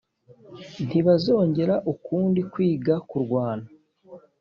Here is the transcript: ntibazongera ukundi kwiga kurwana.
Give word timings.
ntibazongera 0.87 1.75
ukundi 1.93 2.41
kwiga 2.51 2.93
kurwana. 3.09 3.67